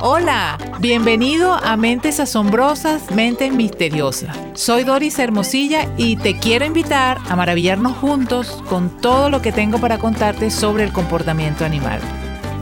Hola, 0.00 0.58
bienvenido 0.78 1.54
a 1.54 1.76
Mentes 1.76 2.20
Asombrosas, 2.20 3.10
Mentes 3.10 3.52
Misteriosas. 3.52 4.36
Soy 4.54 4.84
Doris 4.84 5.18
Hermosilla 5.18 5.92
y 5.96 6.14
te 6.14 6.38
quiero 6.38 6.64
invitar 6.64 7.18
a 7.28 7.34
maravillarnos 7.34 7.96
juntos 7.96 8.62
con 8.68 8.90
todo 9.00 9.28
lo 9.28 9.42
que 9.42 9.50
tengo 9.50 9.78
para 9.78 9.98
contarte 9.98 10.52
sobre 10.52 10.84
el 10.84 10.92
comportamiento 10.92 11.64
animal. 11.64 12.00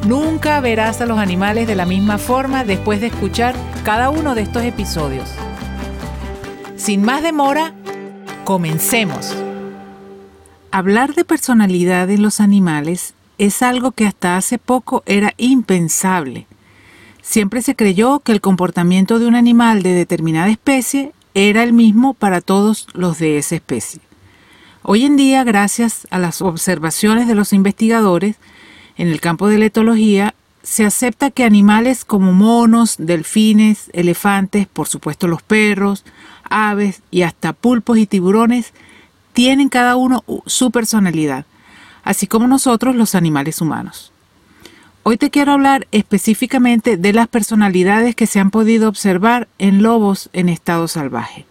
Nunca 0.07 0.61
verás 0.61 1.03
a 1.03 1.07
los 1.07 1.19
animales 1.19 1.67
de 1.67 1.75
la 1.75 1.85
misma 1.85 2.17
forma 2.17 2.65
después 2.65 3.03
de 3.03 3.09
escuchar 3.09 3.55
cada 3.85 4.09
uno 4.09 4.35
de 4.35 4.41
estos 4.41 4.63
episodios. 4.63 5.29
Sin 6.77 7.03
más 7.03 7.23
demora, 7.23 7.75
comencemos. 8.45 9.37
Hablar 10.71 11.15
de 11.15 11.27
personalidad 11.27 12.09
en 12.09 12.23
los 12.23 12.41
animales 12.41 13.13
es 13.37 13.61
algo 13.61 13.93
que 13.93 14.07
hasta 14.07 14.39
hace 14.39 14.57
poco 14.57 15.03
era 15.05 15.35
impensable. 15.37 16.47
Siempre 17.29 17.61
se 17.61 17.75
creyó 17.75 18.21
que 18.21 18.31
el 18.31 18.41
comportamiento 18.41 19.19
de 19.19 19.27
un 19.27 19.35
animal 19.35 19.83
de 19.83 19.95
determinada 19.95 20.49
especie 20.49 21.13
era 21.35 21.65
el 21.65 21.73
mismo 21.73 22.15
para 22.15 22.41
todos 22.41 22.87
los 22.95 23.19
de 23.19 23.37
esa 23.37 23.57
especie. 23.57 24.01
Hoy 24.85 25.05
en 25.05 25.17
día, 25.17 25.43
gracias 25.43 26.07
a 26.11 26.21
las 26.21 26.41
observaciones 26.41 27.27
de 27.27 27.35
los 27.35 27.53
investigadores 27.53 28.37
en 28.97 29.09
el 29.09 29.21
campo 29.21 29.49
de 29.49 29.59
la 29.59 29.65
etología, 29.65 30.37
se 30.63 30.85
acepta 30.85 31.33
que 31.33 31.43
animales 31.43 32.05
como 32.05 32.33
monos, 32.33 32.95
delfines, 32.97 33.91
elefantes, 33.93 34.69
por 34.69 34.87
supuesto 34.87 35.27
los 35.27 35.43
perros, 35.43 36.05
aves 36.49 37.03
y 37.11 37.23
hasta 37.23 37.53
pulpos 37.53 37.99
y 37.99 38.07
tiburones 38.07 38.73
tienen 39.33 39.69
cada 39.69 39.97
uno 39.97 40.23
su 40.47 40.71
personalidad, 40.71 41.45
así 42.05 42.29
como 42.29 42.47
nosotros 42.47 42.95
los 42.95 43.17
animales 43.17 43.61
humanos. 43.61 44.13
Hoy 45.09 45.19
te 45.19 45.31
quiero 45.31 45.53
hablar 45.53 45.87
específicamente 45.93 46.97
de 46.97 47.13
las 47.13 47.29
personalidades 47.29 48.17
que 48.17 48.27
se 48.27 48.41
han 48.41 48.51
podido 48.51 48.89
observar 48.89 49.47
en 49.57 49.81
lobos 49.81 50.31
en 50.33 50.49
estado 50.49 50.89
salvaje. 50.89 51.47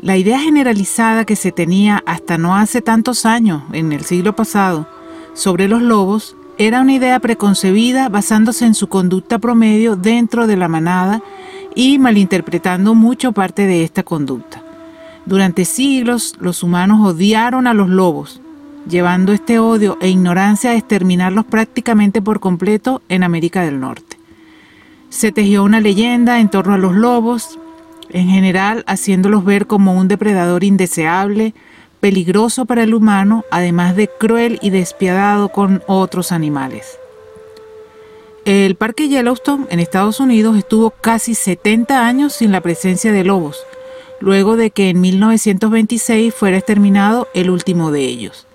La 0.00 0.16
idea 0.16 0.40
generalizada 0.40 1.26
que 1.26 1.36
se 1.36 1.52
tenía 1.52 2.02
hasta 2.06 2.38
no 2.38 2.56
hace 2.56 2.80
tantos 2.80 3.26
años, 3.26 3.64
en 3.74 3.92
el 3.92 4.06
siglo 4.06 4.34
pasado, 4.34 4.88
sobre 5.34 5.68
los 5.68 5.82
lobos 5.82 6.34
era 6.56 6.80
una 6.80 6.94
idea 6.94 7.20
preconcebida 7.20 8.08
basándose 8.08 8.64
en 8.64 8.74
su 8.74 8.88
conducta 8.88 9.38
promedio 9.38 9.96
dentro 9.96 10.46
de 10.46 10.56
la 10.56 10.68
manada 10.68 11.22
y 11.74 11.98
malinterpretando 11.98 12.94
mucho 12.94 13.32
parte 13.32 13.66
de 13.66 13.84
esta 13.84 14.04
conducta. 14.04 14.62
Durante 15.26 15.66
siglos 15.66 16.34
los 16.40 16.62
humanos 16.62 17.06
odiaron 17.06 17.66
a 17.66 17.74
los 17.74 17.90
lobos, 17.90 18.41
llevando 18.88 19.32
este 19.32 19.58
odio 19.58 19.98
e 20.00 20.08
ignorancia 20.08 20.70
a 20.70 20.76
exterminarlos 20.76 21.44
prácticamente 21.44 22.20
por 22.20 22.40
completo 22.40 23.02
en 23.08 23.22
América 23.22 23.62
del 23.62 23.80
Norte. 23.80 24.18
Se 25.08 25.32
tejió 25.32 25.62
una 25.62 25.80
leyenda 25.80 26.40
en 26.40 26.48
torno 26.48 26.74
a 26.74 26.78
los 26.78 26.94
lobos, 26.94 27.58
en 28.10 28.28
general 28.28 28.84
haciéndolos 28.86 29.44
ver 29.44 29.66
como 29.66 29.94
un 29.94 30.08
depredador 30.08 30.64
indeseable, 30.64 31.54
peligroso 32.00 32.64
para 32.64 32.82
el 32.82 32.94
humano, 32.94 33.44
además 33.50 33.94
de 33.94 34.08
cruel 34.08 34.58
y 34.62 34.70
despiadado 34.70 35.50
con 35.50 35.82
otros 35.86 36.32
animales. 36.32 36.98
El 38.44 38.74
Parque 38.74 39.08
Yellowstone 39.08 39.66
en 39.70 39.78
Estados 39.78 40.18
Unidos 40.18 40.56
estuvo 40.56 40.90
casi 40.90 41.36
70 41.36 42.04
años 42.04 42.32
sin 42.32 42.50
la 42.50 42.60
presencia 42.60 43.12
de 43.12 43.22
lobos, 43.22 43.64
luego 44.18 44.56
de 44.56 44.70
que 44.70 44.88
en 44.88 45.00
1926 45.00 46.34
fuera 46.34 46.56
exterminado 46.56 47.28
el 47.34 47.50
último 47.50 47.92
de 47.92 48.00
ellos. 48.00 48.48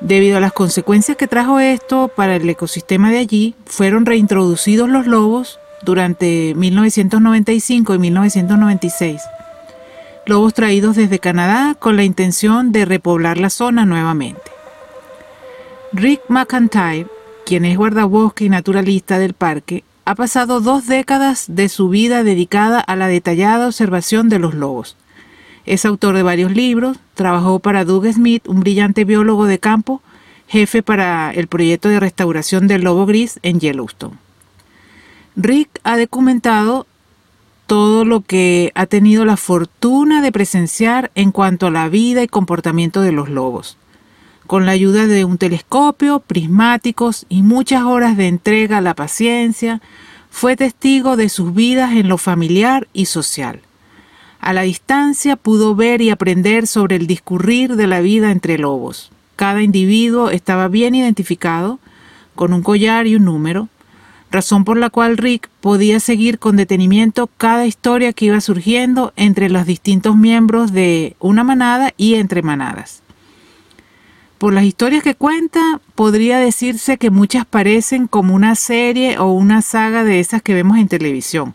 Debido 0.00 0.36
a 0.36 0.40
las 0.40 0.52
consecuencias 0.52 1.16
que 1.16 1.26
trajo 1.26 1.58
esto 1.58 2.08
para 2.08 2.36
el 2.36 2.48
ecosistema 2.48 3.10
de 3.10 3.18
allí, 3.18 3.54
fueron 3.64 4.04
reintroducidos 4.04 4.88
los 4.88 5.06
lobos 5.06 5.58
durante 5.82 6.54
1995 6.54 7.94
y 7.94 7.98
1996. 7.98 9.22
Lobos 10.26 10.54
traídos 10.54 10.96
desde 10.96 11.18
Canadá 11.18 11.76
con 11.78 11.96
la 11.96 12.04
intención 12.04 12.72
de 12.72 12.84
repoblar 12.84 13.38
la 13.38 13.48
zona 13.48 13.86
nuevamente. 13.86 14.42
Rick 15.92 16.22
McIntyre, 16.28 17.06
quien 17.46 17.64
es 17.64 17.78
guardabosque 17.78 18.44
y 18.44 18.48
naturalista 18.48 19.18
del 19.18 19.34
parque, 19.34 19.84
ha 20.04 20.14
pasado 20.14 20.60
dos 20.60 20.86
décadas 20.86 21.46
de 21.48 21.68
su 21.68 21.88
vida 21.88 22.22
dedicada 22.22 22.80
a 22.80 22.96
la 22.96 23.08
detallada 23.08 23.66
observación 23.66 24.28
de 24.28 24.40
los 24.40 24.54
lobos. 24.54 24.96
Es 25.66 25.84
autor 25.84 26.16
de 26.16 26.22
varios 26.22 26.52
libros, 26.52 26.98
trabajó 27.14 27.58
para 27.58 27.84
Doug 27.84 28.06
Smith, 28.12 28.46
un 28.48 28.60
brillante 28.60 29.04
biólogo 29.04 29.46
de 29.46 29.58
campo, 29.58 30.00
jefe 30.46 30.82
para 30.82 31.32
el 31.32 31.48
proyecto 31.48 31.88
de 31.88 32.00
restauración 32.00 32.68
del 32.68 32.82
lobo 32.82 33.04
gris 33.04 33.40
en 33.42 33.60
Yellowstone. 33.60 34.16
Rick 35.34 35.80
ha 35.82 35.98
documentado 35.98 36.86
todo 37.66 38.04
lo 38.04 38.20
que 38.20 38.70
ha 38.74 38.86
tenido 38.86 39.24
la 39.24 39.36
fortuna 39.36 40.22
de 40.22 40.32
presenciar 40.32 41.10
en 41.14 41.32
cuanto 41.32 41.66
a 41.66 41.70
la 41.70 41.88
vida 41.88 42.22
y 42.22 42.28
comportamiento 42.28 43.00
de 43.00 43.12
los 43.12 43.28
lobos 43.28 43.76
con 44.46 44.64
la 44.64 44.72
ayuda 44.72 45.06
de 45.06 45.24
un 45.24 45.38
telescopio, 45.38 46.20
prismáticos 46.20 47.26
y 47.28 47.42
muchas 47.42 47.82
horas 47.82 48.16
de 48.16 48.28
entrega 48.28 48.78
a 48.78 48.80
la 48.80 48.94
paciencia, 48.94 49.82
fue 50.30 50.56
testigo 50.56 51.16
de 51.16 51.28
sus 51.28 51.54
vidas 51.54 51.92
en 51.92 52.08
lo 52.08 52.18
familiar 52.18 52.88
y 52.92 53.06
social. 53.06 53.60
A 54.46 54.52
la 54.52 54.62
distancia 54.62 55.34
pudo 55.34 55.74
ver 55.74 56.00
y 56.00 56.10
aprender 56.10 56.68
sobre 56.68 56.94
el 56.94 57.08
discurrir 57.08 57.74
de 57.74 57.88
la 57.88 58.00
vida 58.00 58.30
entre 58.30 58.58
lobos. 58.58 59.10
Cada 59.34 59.60
individuo 59.60 60.30
estaba 60.30 60.68
bien 60.68 60.94
identificado, 60.94 61.80
con 62.36 62.52
un 62.52 62.62
collar 62.62 63.08
y 63.08 63.16
un 63.16 63.24
número, 63.24 63.68
razón 64.30 64.64
por 64.64 64.76
la 64.76 64.88
cual 64.88 65.16
Rick 65.16 65.50
podía 65.60 65.98
seguir 65.98 66.38
con 66.38 66.54
detenimiento 66.54 67.28
cada 67.38 67.66
historia 67.66 68.12
que 68.12 68.26
iba 68.26 68.40
surgiendo 68.40 69.12
entre 69.16 69.50
los 69.50 69.66
distintos 69.66 70.16
miembros 70.16 70.70
de 70.70 71.16
una 71.18 71.42
manada 71.42 71.92
y 71.96 72.14
entre 72.14 72.42
manadas. 72.42 73.02
Por 74.38 74.52
las 74.52 74.62
historias 74.62 75.02
que 75.02 75.16
cuenta, 75.16 75.80
podría 75.96 76.38
decirse 76.38 76.98
que 76.98 77.10
muchas 77.10 77.46
parecen 77.46 78.06
como 78.06 78.32
una 78.32 78.54
serie 78.54 79.18
o 79.18 79.32
una 79.32 79.60
saga 79.60 80.04
de 80.04 80.20
esas 80.20 80.40
que 80.40 80.54
vemos 80.54 80.78
en 80.78 80.86
televisión, 80.86 81.52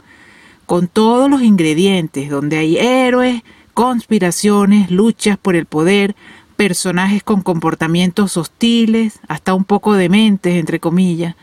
con 0.72 0.88
todos 0.88 1.30
los 1.30 1.42
ingredientes, 1.42 2.30
donde 2.30 2.58
hay 2.58 2.78
héroes, 2.78 3.44
conspiraciones, 3.74 4.90
luchas 4.90 5.38
por 5.38 5.58
el 5.58 5.66
poder, 5.66 6.16
personajes 6.56 7.24
con 7.24 7.42
comportamientos 7.42 8.38
hostiles, 8.38 9.20
hasta 9.28 9.54
un 9.54 9.66
poco 9.66 9.96
dementes, 9.96 10.56
entre 10.56 10.80
comillas, 10.80 11.36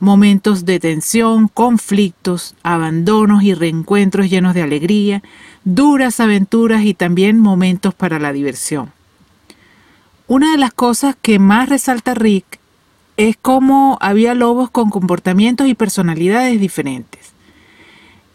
momentos 0.00 0.66
de 0.66 0.80
tensión, 0.80 1.48
conflictos, 1.48 2.56
abandonos 2.62 3.42
y 3.42 3.54
reencuentros 3.54 4.28
llenos 4.28 4.52
de 4.52 4.60
alegría, 4.60 5.22
duras 5.64 6.20
aventuras 6.20 6.84
y 6.84 6.92
también 6.92 7.38
momentos 7.38 7.94
para 7.94 8.18
la 8.18 8.34
diversión. 8.34 8.92
Una 10.26 10.52
de 10.52 10.58
las 10.58 10.74
cosas 10.74 11.16
que 11.22 11.38
más 11.38 11.70
resalta 11.70 12.12
Rick 12.12 12.60
es 13.16 13.38
cómo 13.40 13.96
había 14.02 14.34
lobos 14.34 14.68
con 14.68 14.90
comportamientos 14.90 15.68
y 15.68 15.74
personalidades 15.74 16.60
diferentes. 16.60 17.23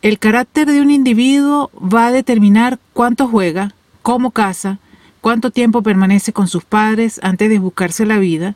El 0.01 0.17
carácter 0.17 0.65
de 0.65 0.81
un 0.81 0.91
individuo 0.91 1.71
va 1.75 2.07
a 2.07 2.11
determinar 2.13 2.79
cuánto 2.93 3.27
juega, 3.27 3.73
cómo 4.01 4.31
caza, 4.31 4.77
cuánto 5.19 5.51
tiempo 5.51 5.83
permanece 5.83 6.31
con 6.31 6.47
sus 6.47 6.63
padres 6.63 7.19
antes 7.21 7.49
de 7.49 7.59
buscarse 7.59 8.05
la 8.05 8.17
vida 8.17 8.55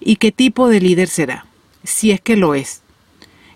y 0.00 0.16
qué 0.16 0.32
tipo 0.32 0.68
de 0.68 0.80
líder 0.80 1.06
será, 1.06 1.46
si 1.84 2.10
es 2.10 2.20
que 2.20 2.36
lo 2.36 2.56
es. 2.56 2.82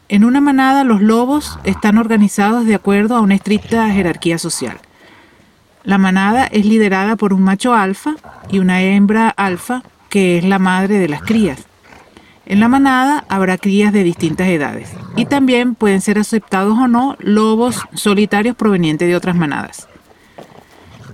En 0.08 0.24
una 0.24 0.40
manada 0.40 0.84
los 0.84 1.02
lobos 1.02 1.58
están 1.64 1.98
organizados 1.98 2.66
de 2.66 2.76
acuerdo 2.76 3.16
a 3.16 3.20
una 3.20 3.34
estricta 3.34 3.90
jerarquía 3.90 4.38
social. 4.38 4.78
La 5.82 5.98
manada 5.98 6.46
es 6.46 6.64
liderada 6.64 7.16
por 7.16 7.32
un 7.32 7.42
macho 7.42 7.74
alfa 7.74 8.14
y 8.48 8.60
una 8.60 8.80
hembra 8.80 9.28
alfa 9.28 9.82
que 10.08 10.38
es 10.38 10.44
la 10.44 10.60
madre 10.60 11.00
de 11.00 11.08
las 11.08 11.22
crías. 11.22 11.66
En 12.46 12.60
la 12.60 12.68
manada 12.68 13.24
habrá 13.28 13.56
crías 13.56 13.92
de 13.92 14.04
distintas 14.04 14.48
edades 14.48 14.90
y 15.16 15.24
también 15.24 15.74
pueden 15.74 16.00
ser 16.00 16.18
aceptados 16.18 16.78
o 16.78 16.88
no 16.88 17.16
lobos 17.18 17.80
solitarios 17.94 18.54
provenientes 18.54 19.08
de 19.08 19.16
otras 19.16 19.34
manadas. 19.34 19.88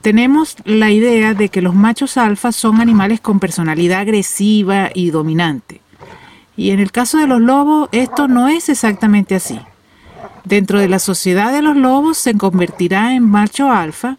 Tenemos 0.03 0.57
la 0.65 0.91
idea 0.91 1.35
de 1.35 1.49
que 1.49 1.63
los 1.63 1.75
machos 1.75 2.17
alfa 2.17 2.53
son 2.53 2.81
animales 2.81 3.21
con 3.21 3.39
personalidad 3.39 4.01
agresiva 4.01 4.91
y 4.95 5.11
dominante. 5.11 5.81
Y 6.57 6.71
en 6.71 6.81
el 6.81 6.91
caso 6.91 7.19
de 7.19 7.27
los 7.27 7.41
lobos 7.41 7.89
esto 7.93 8.27
no 8.27 8.49
es 8.49 8.69
exactamente 8.69 9.35
así. 9.35 9.61
Dentro 10.45 10.81
de 10.81 10.89
la 10.89 10.99
sociedad 10.99 11.53
de 11.53 11.63
los 11.63 11.77
lobos 11.77 12.19
se 12.19 12.35
convertirá 12.35 13.15
en 13.15 13.29
macho 13.29 13.71
alfa 13.71 14.17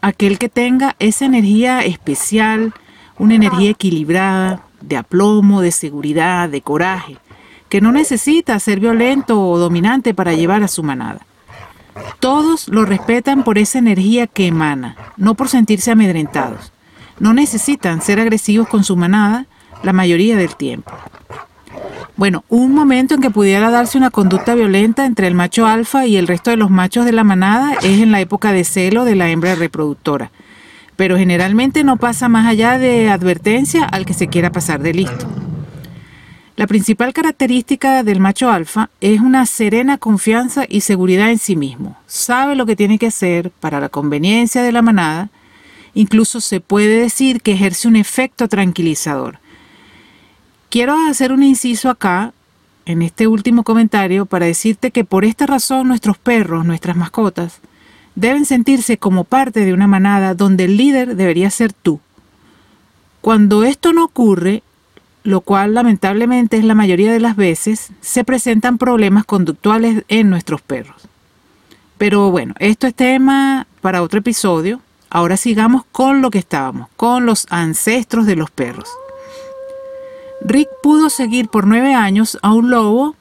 aquel 0.00 0.38
que 0.38 0.48
tenga 0.48 0.96
esa 0.98 1.26
energía 1.26 1.80
especial, 1.80 2.72
una 3.18 3.34
energía 3.34 3.70
equilibrada, 3.70 4.62
de 4.80 4.96
aplomo, 4.96 5.60
de 5.60 5.72
seguridad, 5.72 6.48
de 6.48 6.62
coraje, 6.62 7.16
que 7.68 7.80
no 7.80 7.92
necesita 7.92 8.58
ser 8.58 8.80
violento 8.80 9.40
o 9.40 9.58
dominante 9.58 10.14
para 10.14 10.32
llevar 10.32 10.62
a 10.62 10.68
su 10.68 10.82
manada. 10.82 11.20
Todos 12.20 12.68
lo 12.68 12.84
respetan 12.84 13.44
por 13.44 13.58
esa 13.58 13.78
energía 13.78 14.26
que 14.26 14.46
emana, 14.46 14.96
no 15.16 15.34
por 15.34 15.48
sentirse 15.48 15.90
amedrentados. 15.90 16.72
No 17.18 17.34
necesitan 17.34 18.00
ser 18.02 18.20
agresivos 18.20 18.68
con 18.68 18.84
su 18.84 18.96
manada 18.96 19.46
la 19.82 19.92
mayoría 19.92 20.36
del 20.36 20.56
tiempo. 20.56 20.92
Bueno, 22.16 22.44
un 22.48 22.74
momento 22.74 23.14
en 23.14 23.20
que 23.20 23.30
pudiera 23.30 23.70
darse 23.70 23.96
una 23.96 24.10
conducta 24.10 24.56
violenta 24.56 25.06
entre 25.06 25.28
el 25.28 25.34
macho 25.34 25.66
alfa 25.66 26.06
y 26.06 26.16
el 26.16 26.26
resto 26.26 26.50
de 26.50 26.56
los 26.56 26.68
machos 26.68 27.04
de 27.04 27.12
la 27.12 27.22
manada 27.22 27.74
es 27.74 28.00
en 28.00 28.10
la 28.10 28.20
época 28.20 28.52
de 28.52 28.64
celo 28.64 29.04
de 29.04 29.14
la 29.14 29.30
hembra 29.30 29.54
reproductora, 29.54 30.32
pero 30.98 31.16
generalmente 31.16 31.84
no 31.84 31.96
pasa 31.96 32.28
más 32.28 32.44
allá 32.48 32.76
de 32.76 33.08
advertencia 33.08 33.84
al 33.84 34.04
que 34.04 34.14
se 34.14 34.26
quiera 34.26 34.50
pasar 34.50 34.82
de 34.82 34.92
listo. 34.92 35.28
La 36.56 36.66
principal 36.66 37.12
característica 37.12 38.02
del 38.02 38.18
macho 38.18 38.50
alfa 38.50 38.90
es 39.00 39.20
una 39.20 39.46
serena 39.46 39.98
confianza 39.98 40.64
y 40.68 40.80
seguridad 40.80 41.30
en 41.30 41.38
sí 41.38 41.54
mismo. 41.54 41.96
Sabe 42.08 42.56
lo 42.56 42.66
que 42.66 42.74
tiene 42.74 42.98
que 42.98 43.06
hacer 43.06 43.52
para 43.52 43.78
la 43.78 43.90
conveniencia 43.90 44.60
de 44.64 44.72
la 44.72 44.82
manada. 44.82 45.30
Incluso 45.94 46.40
se 46.40 46.58
puede 46.58 47.02
decir 47.02 47.42
que 47.42 47.52
ejerce 47.52 47.86
un 47.86 47.94
efecto 47.94 48.48
tranquilizador. 48.48 49.38
Quiero 50.68 50.96
hacer 51.08 51.30
un 51.30 51.44
inciso 51.44 51.90
acá, 51.90 52.32
en 52.86 53.02
este 53.02 53.28
último 53.28 53.62
comentario, 53.62 54.26
para 54.26 54.46
decirte 54.46 54.90
que 54.90 55.04
por 55.04 55.24
esta 55.24 55.46
razón 55.46 55.86
nuestros 55.86 56.18
perros, 56.18 56.66
nuestras 56.66 56.96
mascotas, 56.96 57.60
deben 58.18 58.46
sentirse 58.46 58.98
como 58.98 59.22
parte 59.22 59.64
de 59.64 59.72
una 59.72 59.86
manada 59.86 60.34
donde 60.34 60.64
el 60.64 60.76
líder 60.76 61.14
debería 61.14 61.50
ser 61.50 61.72
tú. 61.72 62.00
Cuando 63.20 63.62
esto 63.62 63.92
no 63.92 64.04
ocurre, 64.04 64.64
lo 65.22 65.40
cual 65.40 65.74
lamentablemente 65.74 66.56
es 66.56 66.64
la 66.64 66.74
mayoría 66.74 67.12
de 67.12 67.20
las 67.20 67.36
veces, 67.36 67.90
se 68.00 68.24
presentan 68.24 68.76
problemas 68.76 69.24
conductuales 69.24 70.04
en 70.08 70.30
nuestros 70.30 70.60
perros. 70.60 70.96
Pero 71.96 72.32
bueno, 72.32 72.54
esto 72.58 72.88
es 72.88 72.94
tema 72.94 73.68
para 73.80 74.02
otro 74.02 74.18
episodio. 74.18 74.80
Ahora 75.10 75.36
sigamos 75.36 75.84
con 75.92 76.20
lo 76.20 76.30
que 76.30 76.38
estábamos, 76.38 76.88
con 76.96 77.24
los 77.24 77.46
ancestros 77.50 78.26
de 78.26 78.34
los 78.34 78.50
perros. 78.50 78.88
Rick 80.40 80.68
pudo 80.82 81.08
seguir 81.08 81.48
por 81.48 81.68
nueve 81.68 81.94
años 81.94 82.36
a 82.42 82.52
un 82.52 82.70
lobo 82.70 83.14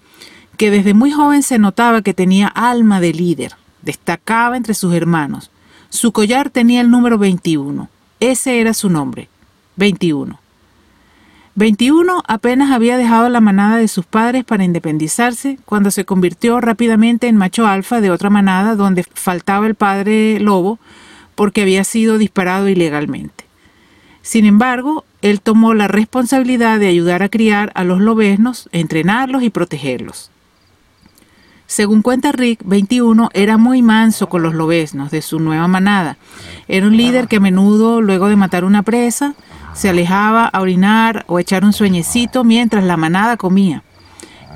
que 0.58 0.72
desde 0.72 0.96
muy 0.96 1.12
joven 1.12 1.44
se 1.44 1.60
notaba 1.60 2.02
que 2.02 2.16
tenía 2.16 2.48
alma 2.48 3.00
de 3.00 3.14
líder, 3.14 3.54
destacaba 3.88 4.58
entre 4.58 4.74
sus 4.74 4.94
hermanos. 4.94 5.50
Su 5.90 6.12
collar 6.12 6.50
tenía 6.50 6.82
el 6.82 6.92
número 6.92 7.18
21, 7.18 7.90
ese 8.20 8.60
era 8.60 8.74
su 8.74 8.90
nombre, 8.90 9.30
21. 9.78 10.38
21 11.56 12.22
apenas 12.28 12.72
había 12.72 12.98
dejado 12.98 13.30
la 13.30 13.40
manada 13.40 13.78
de 13.78 13.88
sus 13.88 14.06
padres 14.06 14.44
para 14.44 14.66
independizarse 14.66 15.58
cuando 15.66 15.90
se 15.90 16.04
convirtió 16.04 16.60
rápidamente 16.60 17.28
en 17.28 17.38
macho 17.38 17.66
alfa 17.66 18.02
de 18.02 18.12
otra 18.12 18.30
manada 18.30 18.76
donde 18.76 19.04
faltaba 19.04 19.66
el 19.66 19.76
padre 19.76 20.40
lobo 20.42 20.78
porque 21.34 21.62
había 21.62 21.86
sido 21.86 22.18
disparado 22.18 22.68
ilegalmente. 22.68 23.46
Sin 24.22 24.46
embargo, 24.46 25.06
él 25.22 25.40
tomó 25.40 25.74
la 25.74 25.88
responsabilidad 25.88 26.80
de 26.80 26.90
ayudar 26.90 27.24
a 27.24 27.30
criar 27.30 27.72
a 27.74 27.86
los 27.86 28.02
lobesnos, 28.02 28.68
entrenarlos 28.74 29.42
y 29.42 29.50
protegerlos. 29.50 30.30
Según 31.68 32.02
cuenta 32.02 32.32
Rick, 32.32 32.62
21 32.64 33.30
era 33.34 33.58
muy 33.58 33.82
manso 33.82 34.30
con 34.30 34.42
los 34.42 34.56
lobesnos 34.56 35.12
de 35.12 35.22
su 35.22 35.40
nueva 35.40 35.68
manada. 35.68 36.18
Era 36.70 36.88
un 36.88 36.96
líder 36.96 37.28
que 37.28 37.36
a 37.36 37.40
menudo, 37.42 38.02
luego 38.02 38.30
de 38.30 38.38
matar 38.38 38.64
una 38.64 38.84
presa, 38.84 39.36
se 39.74 39.90
alejaba 39.90 40.48
a 40.48 40.62
orinar 40.62 41.26
o 41.28 41.40
echar 41.40 41.66
un 41.66 41.74
sueñecito 41.74 42.46
mientras 42.46 42.86
la 42.86 42.96
manada 42.96 43.36
comía. 43.36 43.84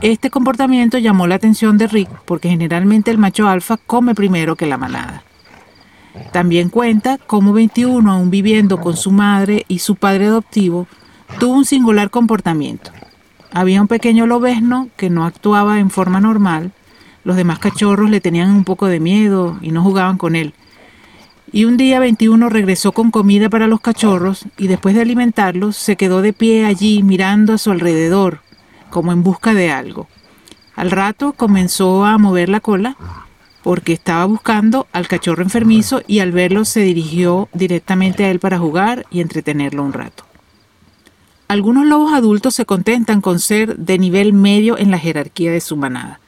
Este 0.02 0.30
comportamiento 0.30 0.98
llamó 0.98 1.28
la 1.28 1.36
atención 1.36 1.78
de 1.78 1.88
Rick 1.88 2.10
porque 2.25 2.50
generalmente 2.50 3.12
el 3.12 3.18
macho 3.18 3.48
alfa 3.48 3.75
come 3.75 4.16
primero 4.16 4.56
que 4.56 4.66
la 4.66 4.78
manada. 4.78 5.24
También 6.31 6.69
cuenta 6.69 7.18
cómo 7.18 7.52
21, 7.52 8.10
aún 8.10 8.31
viviendo 8.31 8.80
con 8.80 8.96
su 8.96 9.12
madre 9.12 9.66
y 9.68 9.80
su 9.80 9.98
padre 9.98 10.28
adoptivo, 10.28 10.88
tuvo 11.40 11.56
un 11.56 11.66
singular 11.66 12.10
comportamiento. 12.10 12.92
Había 13.54 13.81
un 13.81 13.90
pequeño 13.90 14.28
lobesno 14.28 14.88
que 14.96 15.10
no 15.10 15.25
actuaba 15.25 15.80
en 15.80 15.90
forma 15.90 16.22
normal, 16.22 16.72
los 17.23 17.35
demás 17.35 17.59
cachorros 17.59 18.09
le 18.09 18.21
tenían 18.21 18.51
un 18.51 18.63
poco 18.63 18.88
de 18.88 19.00
miedo 19.00 19.57
y 19.62 19.71
no 19.71 19.83
jugaban 19.83 20.18
con 20.18 20.35
él. 20.35 20.53
Y 21.51 21.65
un 21.65 21.75
día 21.75 22.00
21 22.00 22.50
regresó 22.50 22.94
con 22.94 23.12
comida 23.12 23.50
para 23.50 23.68
los 23.68 23.81
cachorros 23.81 24.45
y 24.57 24.68
después 24.68 24.95
de 24.95 25.01
alimentarlos 25.01 25.75
se 25.75 25.97
quedó 25.97 26.21
de 26.21 26.31
pie 26.31 26.65
allí 26.65 27.03
mirando 27.03 27.53
a 27.53 27.57
su 27.57 27.71
alrededor, 27.71 28.39
como 28.89 29.12
en 29.12 29.21
busca 29.21 29.53
de 29.53 29.69
algo. 29.69 30.07
Al 30.75 30.91
rato 30.91 31.33
comenzó 31.33 32.06
a 32.06 32.18
mover 32.18 32.47
la 32.47 32.62
cola 32.62 32.95
porque 33.63 33.94
estaba 33.94 34.25
buscando 34.25 34.88
al 34.94 35.07
cachorro 35.07 35.44
enfermizo 35.44 36.01
y 36.07 36.19
al 36.19 36.31
verlo 36.31 36.65
se 36.65 36.79
dirigió 36.81 37.50
directamente 37.53 38.25
a 38.25 38.31
él 38.31 38.39
para 38.39 38.57
jugar 38.57 39.06
y 39.12 39.19
entretenerlo 39.19 39.83
un 39.83 39.94
rato. 39.94 40.24
Algunos 41.50 41.85
lobos 41.85 42.13
adultos 42.13 42.56
se 42.56 42.65
contentan 42.65 43.19
con 43.19 43.39
ser 43.39 43.75
de 43.75 44.00
nivel 44.00 44.31
medio 44.31 44.77
en 44.77 44.89
la 44.89 44.97
jerarquía 44.97 45.51
de 45.51 45.59
su 45.59 45.75
manada. 45.75 46.20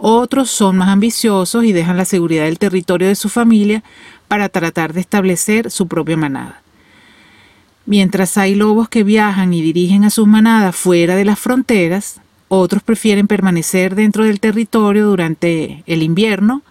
Otros 0.00 0.48
son 0.48 0.76
más 0.76 0.90
ambiciosos 0.90 1.64
y 1.64 1.72
dejan 1.72 1.96
la 1.96 2.04
seguridad 2.04 2.44
del 2.44 2.60
territorio 2.60 3.08
de 3.08 3.16
su 3.16 3.28
familia 3.28 3.82
para 4.28 4.48
tratar 4.48 4.92
de 4.92 5.00
establecer 5.00 5.72
su 5.72 5.88
propia 5.88 6.16
manada. 6.16 6.62
Mientras 7.84 8.38
hay 8.38 8.54
lobos 8.54 8.88
que 8.88 9.02
viajan 9.02 9.52
y 9.52 9.60
dirigen 9.60 10.04
a 10.04 10.10
sus 10.10 10.28
manadas 10.28 10.76
fuera 10.76 11.16
de 11.16 11.24
las 11.24 11.40
fronteras, 11.40 12.20
otros 12.46 12.84
prefieren 12.84 13.26
permanecer 13.26 13.96
dentro 13.96 14.22
del 14.22 14.38
territorio 14.38 15.04
durante 15.04 15.82
el 15.86 16.04
invierno, 16.04 16.62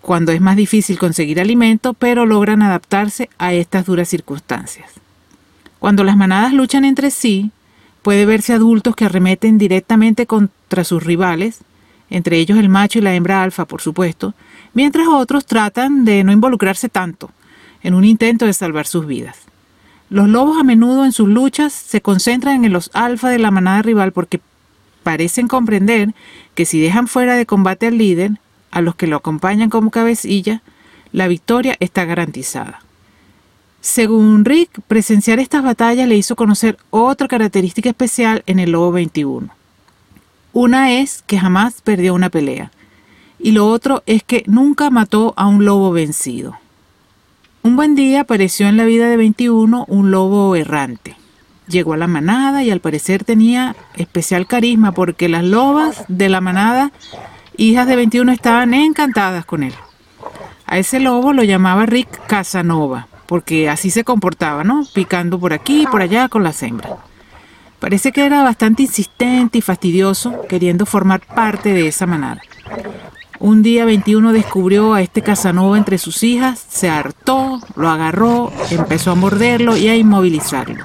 cuando 0.00 0.32
es 0.32 0.40
más 0.40 0.56
difícil 0.56 0.98
conseguir 0.98 1.40
alimento, 1.40 1.92
pero 1.92 2.24
logran 2.24 2.62
adaptarse 2.62 3.28
a 3.36 3.52
estas 3.52 3.84
duras 3.84 4.08
circunstancias. 4.08 4.90
Cuando 5.78 6.04
las 6.04 6.16
manadas 6.16 6.54
luchan 6.54 6.86
entre 6.86 7.10
sí, 7.10 7.50
puede 8.00 8.24
verse 8.24 8.54
adultos 8.54 8.96
que 8.96 9.04
arremeten 9.04 9.58
directamente 9.58 10.26
contra 10.26 10.84
sus 10.84 11.02
rivales, 11.02 11.60
entre 12.10 12.38
ellos 12.38 12.58
el 12.58 12.68
macho 12.68 12.98
y 12.98 13.02
la 13.02 13.14
hembra 13.14 13.42
alfa, 13.42 13.64
por 13.64 13.80
supuesto, 13.80 14.34
mientras 14.74 15.08
otros 15.08 15.46
tratan 15.46 16.04
de 16.04 16.22
no 16.24 16.32
involucrarse 16.32 16.88
tanto, 16.88 17.30
en 17.82 17.94
un 17.94 18.04
intento 18.04 18.46
de 18.46 18.52
salvar 18.52 18.86
sus 18.86 19.06
vidas. 19.06 19.38
Los 20.10 20.28
lobos 20.28 20.58
a 20.58 20.64
menudo 20.64 21.04
en 21.04 21.12
sus 21.12 21.28
luchas 21.28 21.72
se 21.72 22.00
concentran 22.00 22.64
en 22.64 22.72
los 22.72 22.90
alfa 22.94 23.28
de 23.28 23.38
la 23.38 23.52
manada 23.52 23.82
rival 23.82 24.12
porque 24.12 24.40
parecen 25.04 25.48
comprender 25.48 26.14
que 26.54 26.66
si 26.66 26.80
dejan 26.80 27.06
fuera 27.06 27.36
de 27.36 27.46
combate 27.46 27.86
al 27.86 27.96
líder, 27.96 28.32
a 28.70 28.80
los 28.80 28.96
que 28.96 29.06
lo 29.06 29.16
acompañan 29.16 29.70
como 29.70 29.90
cabecilla, 29.90 30.62
la 31.12 31.28
victoria 31.28 31.76
está 31.80 32.04
garantizada. 32.04 32.80
Según 33.80 34.44
Rick, 34.44 34.80
presenciar 34.86 35.38
estas 35.38 35.62
batallas 35.62 36.06
le 36.06 36.16
hizo 36.16 36.36
conocer 36.36 36.76
otra 36.90 37.28
característica 37.28 37.88
especial 37.88 38.42
en 38.46 38.58
el 38.58 38.72
lobo 38.72 38.92
21. 38.92 39.59
Una 40.52 40.92
es 40.92 41.22
que 41.26 41.38
jamás 41.38 41.80
perdió 41.82 42.14
una 42.14 42.28
pelea 42.28 42.70
y 43.42 43.52
lo 43.52 43.66
otro 43.68 44.02
es 44.06 44.22
que 44.22 44.44
nunca 44.46 44.90
mató 44.90 45.32
a 45.36 45.46
un 45.46 45.64
lobo 45.64 45.92
vencido. 45.92 46.58
Un 47.62 47.76
buen 47.76 47.94
día 47.94 48.22
apareció 48.22 48.68
en 48.68 48.76
la 48.76 48.84
vida 48.84 49.08
de 49.08 49.16
21 49.16 49.84
un 49.88 50.10
lobo 50.10 50.56
errante. 50.56 51.16
Llegó 51.66 51.92
a 51.92 51.96
la 51.96 52.06
manada 52.06 52.62
y 52.62 52.70
al 52.70 52.80
parecer 52.80 53.24
tenía 53.24 53.76
especial 53.94 54.46
carisma 54.46 54.92
porque 54.92 55.28
las 55.28 55.44
lobas 55.44 56.04
de 56.08 56.28
la 56.28 56.40
manada, 56.40 56.90
hijas 57.56 57.86
de 57.86 57.96
21, 57.96 58.32
estaban 58.32 58.74
encantadas 58.74 59.44
con 59.44 59.62
él. 59.62 59.74
A 60.66 60.78
ese 60.78 61.00
lobo 61.00 61.32
lo 61.32 61.42
llamaba 61.42 61.86
Rick 61.86 62.26
Casanova, 62.26 63.08
porque 63.26 63.68
así 63.68 63.90
se 63.90 64.04
comportaba, 64.04 64.64
¿no? 64.64 64.84
Picando 64.94 65.38
por 65.38 65.52
aquí 65.52 65.82
y 65.82 65.86
por 65.86 66.02
allá 66.02 66.28
con 66.28 66.42
las 66.42 66.62
hembras. 66.62 66.92
Parece 67.80 68.12
que 68.12 68.26
era 68.26 68.42
bastante 68.42 68.82
insistente 68.82 69.58
y 69.58 69.62
fastidioso, 69.62 70.42
queriendo 70.48 70.84
formar 70.84 71.20
parte 71.20 71.72
de 71.72 71.88
esa 71.88 72.06
manada. 72.06 72.42
Un 73.38 73.62
día 73.62 73.86
21 73.86 74.34
descubrió 74.34 74.92
a 74.92 75.00
este 75.00 75.22
Casanova 75.22 75.78
entre 75.78 75.96
sus 75.96 76.22
hijas, 76.22 76.62
se 76.68 76.90
hartó, 76.90 77.58
lo 77.74 77.88
agarró, 77.88 78.52
empezó 78.70 79.12
a 79.12 79.14
morderlo 79.14 79.78
y 79.78 79.88
a 79.88 79.96
inmovilizarlo. 79.96 80.84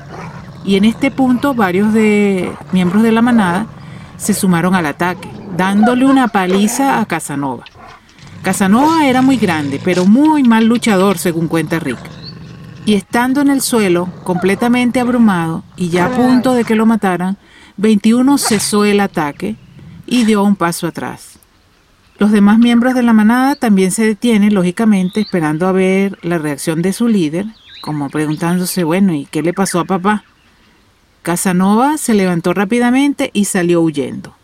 Y 0.64 0.78
en 0.78 0.86
este 0.86 1.12
punto 1.12 1.54
varios 1.54 1.92
de 1.92 2.50
miembros 2.72 3.04
de 3.04 3.12
la 3.12 3.22
manada 3.22 3.68
se 4.16 4.34
sumaron 4.34 4.74
al 4.74 4.86
ataque, 4.86 5.30
dándole 5.58 6.06
una 6.06 6.30
paliza 6.30 7.02
a 7.02 7.06
Casanova. 7.06 7.66
Casanova 8.42 9.06
era 9.06 9.22
muy 9.22 9.36
grande, 9.36 9.82
pero 9.84 10.06
muy 10.06 10.44
mal 10.44 10.66
luchador, 10.66 11.18
según 11.18 11.50
cuenta 11.50 11.78
Rick. 11.78 12.15
Y 12.86 12.94
estando 12.94 13.42
en 13.42 13.50
el 13.50 13.62
suelo, 13.62 14.08
completamente 14.24 15.00
abrumado 15.00 15.64
y 15.76 15.90
ya 15.90 16.06
a 16.06 16.10
punto 16.10 16.54
de 16.54 16.64
que 16.64 16.76
lo 16.76 16.86
mataran, 16.86 17.38
21 17.78 18.38
cesó 18.38 18.86
el 18.86 19.00
ataque 19.00 19.56
y 20.06 20.24
dio 20.24 20.44
un 20.44 20.56
paso 20.56 20.86
atrás. 20.86 21.40
Los 22.18 22.32
demás 22.32 22.60
miembros 22.60 22.94
de 22.94 23.04
la 23.04 23.12
manada 23.12 23.56
también 23.56 23.92
se 23.92 24.06
detienen, 24.06 24.54
lógicamente, 24.54 25.20
esperando 25.20 25.68
a 25.68 25.72
ver 25.72 26.18
la 26.22 26.38
reacción 26.38 26.82
de 26.82 26.94
su 26.94 27.08
líder, 27.08 27.46
como 27.82 28.10
preguntándose, 28.10 28.84
bueno, 28.84 29.14
¿y 29.14 29.26
qué 29.26 29.42
le 29.42 29.52
pasó 29.52 29.80
a 29.80 29.86
papá? 29.86 30.24
Casanova 31.24 31.98
se 31.98 32.14
levantó 32.14 32.54
rápidamente 32.54 33.32
y 33.34 33.46
salió 33.46 33.82
huyendo. 33.82 34.36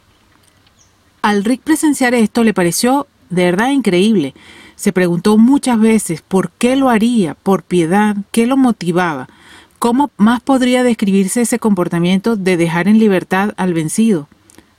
Al 1.21 1.43
Rick 1.43 1.61
presenciar 1.61 2.15
esto 2.15 2.43
le 2.43 2.55
pareció 2.55 3.07
de 3.29 3.45
verdad 3.45 3.69
increíble. 3.69 4.33
Se 4.81 4.91
preguntó 4.91 5.37
muchas 5.37 5.79
veces 5.79 6.23
por 6.27 6.49
qué 6.49 6.75
lo 6.75 6.89
haría, 6.89 7.35
por 7.35 7.61
piedad, 7.61 8.17
qué 8.31 8.47
lo 8.47 8.57
motivaba, 8.57 9.29
cómo 9.77 10.09
más 10.17 10.41
podría 10.41 10.81
describirse 10.81 11.41
ese 11.41 11.59
comportamiento 11.59 12.35
de 12.35 12.57
dejar 12.57 12.87
en 12.87 12.97
libertad 12.97 13.53
al 13.57 13.75
vencido. 13.75 14.27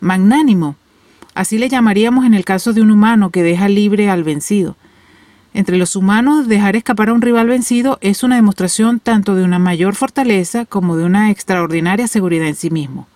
magnánimo. 0.00 0.74
Así 1.36 1.56
le 1.56 1.68
llamaríamos 1.68 2.24
en 2.24 2.34
el 2.34 2.44
caso 2.44 2.72
de 2.72 2.82
un 2.82 2.90
humano 2.90 3.30
que 3.30 3.44
deja 3.44 3.68
libre 3.68 4.10
al 4.10 4.24
vencido. 4.24 4.74
Entre 5.54 5.76
los 5.76 5.94
humanos, 5.94 6.48
dejar 6.48 6.74
escapar 6.74 7.10
a 7.10 7.12
un 7.12 7.22
rival 7.22 7.46
vencido 7.46 7.98
es 8.00 8.24
una 8.24 8.34
demostración 8.34 8.98
tanto 8.98 9.36
de 9.36 9.44
una 9.44 9.60
mayor 9.60 9.94
fortaleza 9.94 10.64
como 10.64 10.96
de 10.96 11.04
una 11.04 11.30
extraordinaria 11.30 12.08
seguridad 12.08 12.48
en 12.48 12.56
sí 12.56 12.70
mismo. 12.70 13.06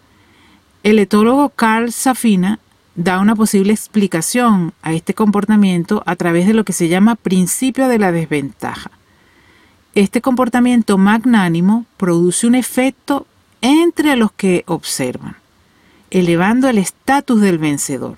El 0.84 1.00
etólogo 1.00 1.48
Carl 1.48 1.90
Safina 1.90 2.60
da 2.96 3.20
una 3.20 3.36
posible 3.36 3.72
explicación 3.72 4.72
a 4.82 4.94
este 4.94 5.14
comportamiento 5.14 6.02
a 6.06 6.16
través 6.16 6.46
de 6.46 6.54
lo 6.54 6.64
que 6.64 6.72
se 6.72 6.88
llama 6.88 7.14
principio 7.14 7.88
de 7.88 7.98
la 7.98 8.10
desventaja. 8.10 8.90
Este 9.94 10.20
comportamiento 10.20 10.98
magnánimo 10.98 11.86
produce 11.98 12.46
un 12.46 12.54
efecto 12.54 13.26
entre 13.60 14.16
los 14.16 14.32
que 14.32 14.64
observan, 14.66 15.36
elevando 16.10 16.68
el 16.68 16.78
estatus 16.78 17.40
del 17.40 17.58
vencedor. 17.58 18.16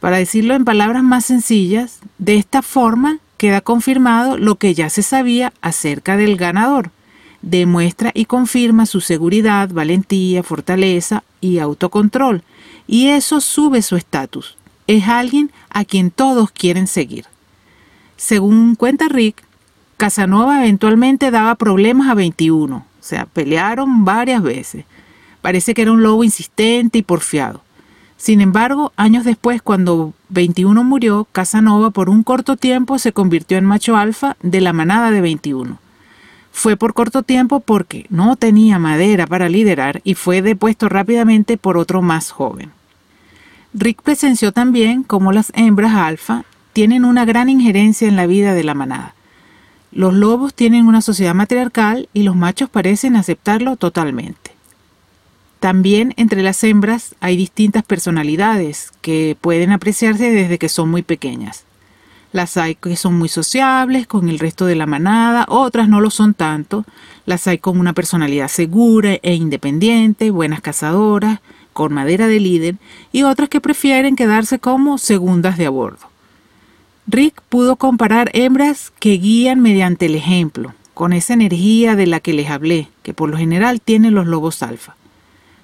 Para 0.00 0.18
decirlo 0.18 0.54
en 0.54 0.64
palabras 0.64 1.02
más 1.02 1.26
sencillas, 1.26 2.00
de 2.18 2.36
esta 2.36 2.62
forma 2.62 3.18
queda 3.36 3.60
confirmado 3.60 4.38
lo 4.38 4.56
que 4.56 4.74
ya 4.74 4.88
se 4.88 5.02
sabía 5.02 5.52
acerca 5.60 6.16
del 6.16 6.36
ganador. 6.36 6.90
Demuestra 7.46 8.10
y 8.12 8.24
confirma 8.24 8.86
su 8.86 9.00
seguridad, 9.00 9.70
valentía, 9.70 10.42
fortaleza 10.42 11.22
y 11.40 11.60
autocontrol, 11.60 12.42
y 12.88 13.10
eso 13.10 13.40
sube 13.40 13.82
su 13.82 13.94
estatus. 13.94 14.56
Es 14.88 15.06
alguien 15.06 15.52
a 15.70 15.84
quien 15.84 16.10
todos 16.10 16.50
quieren 16.50 16.88
seguir. 16.88 17.26
Según 18.16 18.74
cuenta 18.74 19.06
Rick, 19.06 19.44
Casanova 19.96 20.58
eventualmente 20.58 21.30
daba 21.30 21.54
problemas 21.54 22.08
a 22.08 22.14
21, 22.14 22.78
o 22.78 22.84
sea, 22.98 23.26
pelearon 23.26 24.04
varias 24.04 24.42
veces. 24.42 24.84
Parece 25.40 25.72
que 25.72 25.82
era 25.82 25.92
un 25.92 26.02
lobo 26.02 26.24
insistente 26.24 26.98
y 26.98 27.02
porfiado. 27.02 27.62
Sin 28.16 28.40
embargo, 28.40 28.92
años 28.96 29.24
después, 29.24 29.62
cuando 29.62 30.14
21 30.30 30.82
murió, 30.82 31.28
Casanova 31.30 31.90
por 31.90 32.10
un 32.10 32.24
corto 32.24 32.56
tiempo 32.56 32.98
se 32.98 33.12
convirtió 33.12 33.56
en 33.56 33.66
macho 33.66 33.96
alfa 33.96 34.36
de 34.42 34.60
la 34.60 34.72
manada 34.72 35.12
de 35.12 35.20
21. 35.20 35.85
Fue 36.56 36.78
por 36.78 36.94
corto 36.94 37.22
tiempo 37.22 37.60
porque 37.60 38.06
no 38.08 38.34
tenía 38.34 38.78
madera 38.78 39.26
para 39.26 39.50
liderar 39.50 40.00
y 40.04 40.14
fue 40.14 40.40
depuesto 40.40 40.88
rápidamente 40.88 41.58
por 41.58 41.76
otro 41.76 42.00
más 42.00 42.30
joven. 42.30 42.70
Rick 43.74 44.00
presenció 44.00 44.52
también 44.52 45.02
cómo 45.02 45.32
las 45.32 45.52
hembras 45.54 45.92
alfa 45.92 46.46
tienen 46.72 47.04
una 47.04 47.26
gran 47.26 47.50
injerencia 47.50 48.08
en 48.08 48.16
la 48.16 48.26
vida 48.26 48.54
de 48.54 48.64
la 48.64 48.72
manada. 48.72 49.14
Los 49.92 50.14
lobos 50.14 50.54
tienen 50.54 50.86
una 50.86 51.02
sociedad 51.02 51.34
matriarcal 51.34 52.08
y 52.14 52.22
los 52.22 52.34
machos 52.34 52.70
parecen 52.70 53.16
aceptarlo 53.16 53.76
totalmente. 53.76 54.52
También 55.60 56.14
entre 56.16 56.42
las 56.42 56.64
hembras 56.64 57.16
hay 57.20 57.36
distintas 57.36 57.82
personalidades 57.82 58.92
que 59.02 59.36
pueden 59.38 59.72
apreciarse 59.72 60.30
desde 60.30 60.56
que 60.56 60.70
son 60.70 60.88
muy 60.88 61.02
pequeñas. 61.02 61.65
Las 62.32 62.56
hay 62.56 62.74
que 62.74 62.96
son 62.96 63.14
muy 63.18 63.28
sociables 63.28 64.06
con 64.06 64.28
el 64.28 64.38
resto 64.38 64.66
de 64.66 64.74
la 64.74 64.86
manada, 64.86 65.46
otras 65.48 65.88
no 65.88 66.00
lo 66.00 66.10
son 66.10 66.34
tanto. 66.34 66.84
Las 67.24 67.46
hay 67.46 67.58
con 67.58 67.78
una 67.78 67.92
personalidad 67.92 68.48
segura 68.48 69.14
e 69.22 69.34
independiente, 69.34 70.30
buenas 70.30 70.60
cazadoras, 70.60 71.40
con 71.72 71.94
madera 71.94 72.26
de 72.26 72.40
líder, 72.40 72.76
y 73.12 73.22
otras 73.22 73.48
que 73.48 73.60
prefieren 73.60 74.16
quedarse 74.16 74.58
como 74.58 74.98
segundas 74.98 75.56
de 75.56 75.66
a 75.66 75.70
bordo. 75.70 76.10
Rick 77.06 77.40
pudo 77.48 77.76
comparar 77.76 78.30
hembras 78.34 78.92
que 78.98 79.16
guían 79.18 79.60
mediante 79.60 80.06
el 80.06 80.14
ejemplo, 80.14 80.74
con 80.94 81.12
esa 81.12 81.34
energía 81.34 81.94
de 81.96 82.06
la 82.06 82.20
que 82.20 82.32
les 82.32 82.50
hablé, 82.50 82.88
que 83.02 83.14
por 83.14 83.30
lo 83.30 83.36
general 83.36 83.80
tienen 83.80 84.14
los 84.14 84.26
lobos 84.26 84.62
alfa 84.62 84.96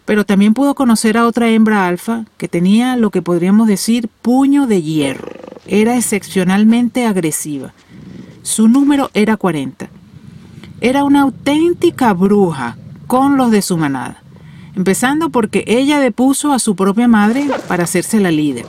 pero 0.04 0.24
también 0.24 0.54
pudo 0.54 0.74
conocer 0.74 1.16
a 1.16 1.26
otra 1.26 1.48
hembra 1.48 1.86
alfa 1.86 2.24
que 2.36 2.48
tenía 2.48 2.96
lo 2.96 3.10
que 3.10 3.22
podríamos 3.22 3.68
decir 3.68 4.08
puño 4.08 4.66
de 4.66 4.82
hierro. 4.82 5.51
Era 5.66 5.96
excepcionalmente 5.96 7.06
agresiva. 7.06 7.72
Su 8.42 8.68
número 8.68 9.10
era 9.14 9.36
40. 9.36 9.88
Era 10.80 11.04
una 11.04 11.22
auténtica 11.22 12.12
bruja 12.12 12.76
con 13.06 13.36
los 13.36 13.50
de 13.50 13.62
su 13.62 13.76
manada, 13.76 14.22
empezando 14.74 15.30
porque 15.30 15.64
ella 15.66 16.00
depuso 16.00 16.52
a 16.52 16.58
su 16.58 16.74
propia 16.74 17.06
madre 17.06 17.48
para 17.68 17.84
hacerse 17.84 18.18
la 18.20 18.30
líder. 18.30 18.66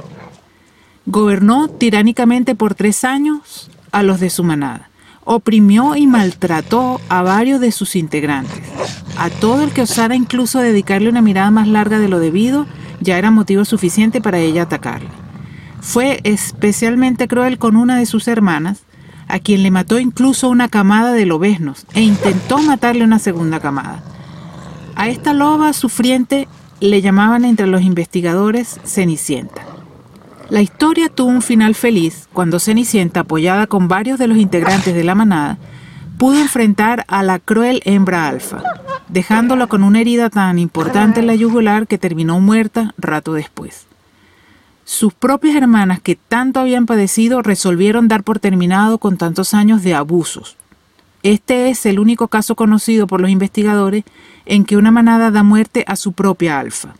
Gobernó 1.06 1.68
tiránicamente 1.68 2.56
por 2.56 2.76
tres 2.76 3.04
años 3.04 3.72
a 3.92 4.04
los 4.04 4.20
de 4.20 4.30
su 4.30 4.44
manada. 4.44 4.90
Oprimió 5.26 5.96
y 5.96 6.06
maltrató 6.06 7.00
a 7.10 7.22
varios 7.22 7.60
de 7.62 7.72
sus 7.72 7.96
integrantes 7.96 8.62
a 9.18 9.30
todo 9.30 9.64
el 9.64 9.72
que 9.72 9.82
osara 9.82 10.16
incluso 10.16 10.60
dedicarle 10.60 11.10
una 11.10 11.22
mirada 11.22 11.52
más 11.52 11.68
larga 11.68 12.00
de 12.00 12.10
lo 12.10 12.20
debido, 12.20 12.66
ya 13.00 13.18
era 13.18 13.32
motivo 13.32 13.66
suficiente 13.66 14.22
para 14.22 14.40
ella 14.40 14.64
atacarle. 14.64 15.23
Fue 15.84 16.22
especialmente 16.24 17.28
cruel 17.28 17.58
con 17.60 17.76
una 17.76 17.98
de 17.98 18.06
sus 18.06 18.30
hermanas, 18.30 18.84
a 19.28 19.40
quien 19.40 19.64
le 19.64 19.70
mató 19.70 20.00
incluso 20.00 20.50
una 20.50 20.70
camada 20.70 21.12
de 21.12 21.26
lobesnos 21.26 21.86
e 21.94 22.02
intentó 22.02 22.60
matarle 22.60 23.04
una 23.04 23.20
segunda 23.20 23.60
camada. 23.60 24.02
A 24.96 25.10
esta 25.10 25.34
loba 25.34 25.74
sufriente 25.74 26.48
le 26.80 27.02
llamaban 27.02 27.44
entre 27.44 27.68
los 27.68 27.82
investigadores 27.82 28.80
Cenicienta. 28.86 29.62
La 30.50 30.62
historia 30.62 31.10
tuvo 31.10 31.30
un 31.30 31.42
final 31.42 31.76
feliz 31.76 32.30
cuando 32.32 32.60
Cenicienta, 32.60 33.20
apoyada 33.22 33.68
con 33.68 33.90
varios 33.90 34.18
de 34.18 34.28
los 34.28 34.38
integrantes 34.38 34.96
de 34.96 35.04
la 35.04 35.16
manada, 35.16 35.58
pudo 36.18 36.40
enfrentar 36.40 37.04
a 37.10 37.24
la 37.24 37.40
cruel 37.40 37.82
hembra 37.84 38.30
alfa, 38.30 38.64
dejándola 39.10 39.68
con 39.68 39.84
una 39.84 40.00
herida 40.00 40.30
tan 40.30 40.60
importante 40.60 41.20
en 41.20 41.28
la 41.28 41.36
yugular 41.36 41.88
que 41.88 41.98
terminó 41.98 42.40
muerta 42.40 42.94
rato 42.98 43.34
después. 43.34 43.86
Sus 44.86 45.14
propias 45.14 45.56
hermanas, 45.56 46.02
que 46.02 46.16
tanto 46.16 46.60
habían 46.60 46.86
padecido, 46.86 47.42
resolvieron 47.42 48.08
dar 48.08 48.24
por 48.24 48.40
terminado 48.40 48.98
con 48.98 49.18
tantos 49.18 49.54
años 49.54 49.82
de 49.84 49.94
abusos. 49.94 50.58
Este 51.24 51.70
es 51.70 51.86
el 51.86 52.00
único 52.00 52.28
caso 52.28 52.56
conocido 52.56 53.08
por 53.08 53.22
los 53.22 53.30
investigadores 53.30 54.04
en 54.46 54.66
que 54.66 54.76
una 54.76 54.92
manada 54.92 55.32
da 55.32 55.42
muerte 55.42 55.86
a 55.88 55.96
su 55.96 56.12
propia 56.12 56.60
alfa. 56.60 56.96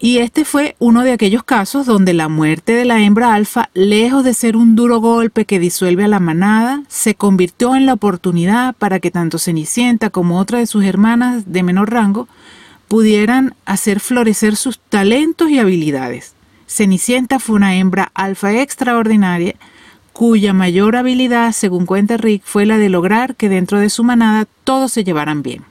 Y 0.00 0.18
este 0.18 0.44
fue 0.44 0.74
uno 0.80 1.04
de 1.04 1.12
aquellos 1.12 1.44
casos 1.44 1.86
donde 1.86 2.12
la 2.12 2.28
muerte 2.28 2.72
de 2.72 2.84
la 2.84 3.00
hembra 3.00 3.34
alfa, 3.34 3.70
lejos 3.72 4.24
de 4.24 4.34
ser 4.34 4.56
un 4.56 4.74
duro 4.74 4.98
golpe 4.98 5.44
que 5.44 5.60
disuelve 5.60 6.02
a 6.02 6.08
la 6.08 6.18
manada, 6.18 6.82
se 6.88 7.14
convirtió 7.14 7.76
en 7.76 7.86
la 7.86 7.92
oportunidad 7.92 8.74
para 8.74 8.98
que 8.98 9.12
tanto 9.12 9.38
Cenicienta 9.38 10.10
como 10.10 10.40
otra 10.40 10.58
de 10.58 10.66
sus 10.66 10.82
hermanas 10.82 11.44
de 11.52 11.62
menor 11.62 11.92
rango 11.92 12.26
pudieran 12.88 13.54
hacer 13.64 14.00
florecer 14.00 14.56
sus 14.56 14.80
talentos 14.80 15.50
y 15.50 15.60
habilidades. 15.60 16.34
Cenicienta 16.72 17.38
fue 17.38 17.56
una 17.56 17.74
hembra 17.76 18.10
alfa 18.14 18.54
extraordinaria 18.54 19.56
cuya 20.14 20.54
mayor 20.54 20.96
habilidad, 20.96 21.52
según 21.52 21.84
cuenta 21.84 22.16
Rick, 22.16 22.42
fue 22.44 22.64
la 22.64 22.78
de 22.78 22.88
lograr 22.88 23.36
que 23.36 23.50
dentro 23.50 23.78
de 23.78 23.90
su 23.90 24.04
manada 24.04 24.46
todos 24.64 24.90
se 24.90 25.04
llevaran 25.04 25.42
bien. 25.42 25.64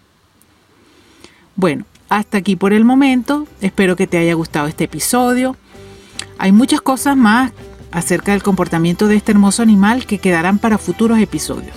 Bueno, 1.55 1.85
hasta 2.07 2.37
aquí 2.37 2.55
por 2.55 2.71
el 2.71 2.85
momento. 2.85 3.47
Espero 3.61 3.95
que 3.95 4.05
te 4.05 4.19
haya 4.19 4.35
gustado 4.35 4.67
este 4.67 4.83
episodio. 4.83 5.57
Hay 6.37 6.51
muchas 6.51 6.81
cosas 6.81 7.17
más 7.17 7.51
acerca 7.91 8.33
del 8.33 8.43
comportamiento 8.43 9.07
de 9.07 9.15
este 9.15 9.31
hermoso 9.31 9.63
animal 9.63 10.05
que 10.05 10.19
quedarán 10.19 10.59
para 10.59 10.77
futuros 10.77 11.17
episodios. 11.19 11.75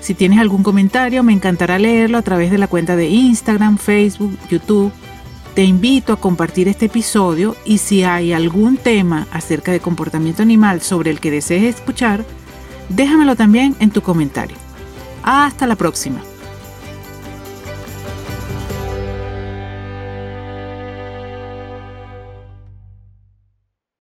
Si 0.00 0.12
tienes 0.12 0.40
algún 0.40 0.62
comentario, 0.62 1.22
me 1.22 1.32
encantará 1.32 1.78
leerlo 1.78 2.18
a 2.18 2.22
través 2.22 2.50
de 2.50 2.58
la 2.58 2.66
cuenta 2.66 2.96
de 2.96 3.08
Instagram, 3.08 3.78
Facebook, 3.78 4.36
YouTube. 4.50 4.92
Te 5.54 5.64
invito 5.64 6.14
a 6.14 6.16
compartir 6.20 6.66
este 6.68 6.86
episodio 6.86 7.56
y 7.66 7.76
si 7.76 8.04
hay 8.04 8.32
algún 8.32 8.78
tema 8.78 9.26
acerca 9.30 9.70
de 9.70 9.80
comportamiento 9.80 10.40
animal 10.40 10.80
sobre 10.80 11.10
el 11.10 11.20
que 11.20 11.30
desees 11.30 11.74
escuchar, 11.74 12.24
déjamelo 12.88 13.36
también 13.36 13.76
en 13.78 13.90
tu 13.90 14.00
comentario. 14.00 14.56
Hasta 15.22 15.66
la 15.66 15.76
próxima. 15.76 16.22